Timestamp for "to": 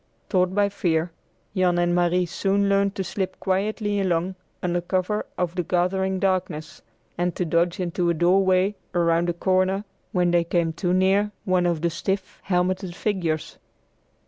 2.95-3.03, 7.35-7.45